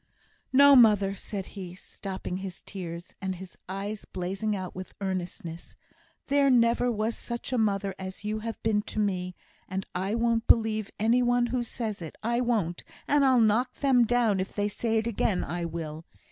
[0.51, 5.75] "No, mother," said he, stopping his tears, and his eyes blazing out with earnestness;
[6.25, 9.35] "there never was such a mother as you have been to me,
[9.69, 12.15] and I won't believe any one who says it.
[12.23, 16.07] I won't; and I'll knock them down if they say it again, I will!"